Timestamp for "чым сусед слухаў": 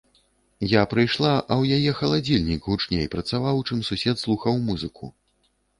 3.69-4.53